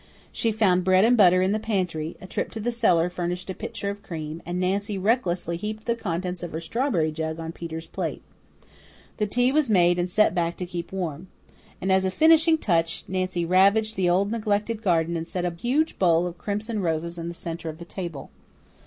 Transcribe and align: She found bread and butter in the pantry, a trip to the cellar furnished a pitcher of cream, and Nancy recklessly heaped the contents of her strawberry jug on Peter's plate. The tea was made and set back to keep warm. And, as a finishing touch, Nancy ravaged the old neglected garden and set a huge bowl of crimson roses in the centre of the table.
She 0.31 0.51
found 0.51 0.83
bread 0.83 1.05
and 1.05 1.15
butter 1.15 1.43
in 1.43 1.51
the 1.51 1.59
pantry, 1.59 2.17
a 2.19 2.25
trip 2.25 2.49
to 2.53 2.59
the 2.59 2.71
cellar 2.71 3.07
furnished 3.07 3.51
a 3.51 3.53
pitcher 3.53 3.91
of 3.91 4.01
cream, 4.01 4.41
and 4.47 4.59
Nancy 4.59 4.97
recklessly 4.97 5.57
heaped 5.57 5.85
the 5.85 5.93
contents 5.95 6.41
of 6.41 6.53
her 6.53 6.59
strawberry 6.59 7.11
jug 7.11 7.39
on 7.39 7.51
Peter's 7.51 7.85
plate. 7.85 8.23
The 9.17 9.27
tea 9.27 9.51
was 9.51 9.69
made 9.69 9.99
and 9.99 10.09
set 10.09 10.33
back 10.33 10.57
to 10.57 10.65
keep 10.65 10.91
warm. 10.91 11.27
And, 11.79 11.91
as 11.91 12.03
a 12.03 12.09
finishing 12.09 12.57
touch, 12.57 13.03
Nancy 13.07 13.45
ravaged 13.45 13.95
the 13.95 14.09
old 14.09 14.31
neglected 14.31 14.81
garden 14.81 15.15
and 15.15 15.27
set 15.27 15.45
a 15.45 15.51
huge 15.53 15.99
bowl 15.99 16.25
of 16.25 16.39
crimson 16.39 16.81
roses 16.81 17.19
in 17.19 17.27
the 17.27 17.35
centre 17.35 17.69
of 17.69 17.77
the 17.77 17.85
table. 17.85 18.31